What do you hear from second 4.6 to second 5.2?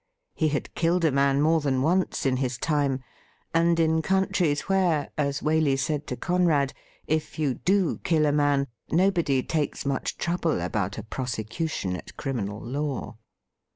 where,